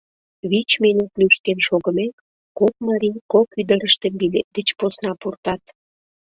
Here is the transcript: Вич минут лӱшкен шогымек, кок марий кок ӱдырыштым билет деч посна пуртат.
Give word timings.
Вич 0.49 0.69
минут 0.83 1.11
лӱшкен 1.19 1.59
шогымек, 1.67 2.15
кок 2.59 2.73
марий 2.87 3.17
кок 3.31 3.47
ӱдырыштым 3.61 4.13
билет 4.21 4.47
деч 4.55 4.67
посна 4.79 5.11
пуртат. 5.21 5.61